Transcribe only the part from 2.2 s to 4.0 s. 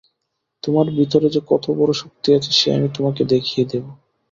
আছে সে আমি তোমাকে দেখিয়ে দেব।